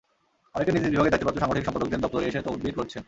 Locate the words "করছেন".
2.77-2.99